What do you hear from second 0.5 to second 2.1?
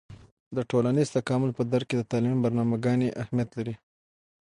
د ټولنیز تکامل په درک کې د